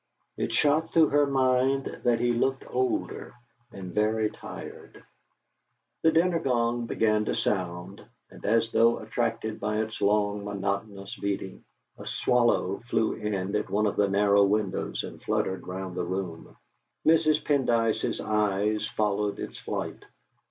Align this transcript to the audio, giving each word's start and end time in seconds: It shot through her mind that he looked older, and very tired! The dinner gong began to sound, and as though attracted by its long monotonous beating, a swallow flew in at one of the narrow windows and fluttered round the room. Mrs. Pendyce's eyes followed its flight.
It 0.35 0.51
shot 0.51 0.91
through 0.91 1.09
her 1.09 1.27
mind 1.27 1.99
that 2.05 2.19
he 2.19 2.33
looked 2.33 2.63
older, 2.67 3.35
and 3.71 3.93
very 3.93 4.31
tired! 4.31 5.03
The 6.01 6.11
dinner 6.11 6.39
gong 6.39 6.87
began 6.87 7.25
to 7.25 7.35
sound, 7.35 8.03
and 8.31 8.43
as 8.43 8.71
though 8.71 8.97
attracted 8.97 9.59
by 9.59 9.77
its 9.77 10.01
long 10.01 10.43
monotonous 10.43 11.15
beating, 11.19 11.63
a 11.99 12.07
swallow 12.07 12.79
flew 12.89 13.13
in 13.13 13.53
at 13.55 13.69
one 13.69 13.85
of 13.85 13.95
the 13.95 14.09
narrow 14.09 14.43
windows 14.43 15.03
and 15.03 15.21
fluttered 15.21 15.67
round 15.67 15.95
the 15.95 16.03
room. 16.03 16.57
Mrs. 17.05 17.43
Pendyce's 17.45 18.19
eyes 18.19 18.87
followed 18.87 19.37
its 19.37 19.59
flight. 19.59 20.03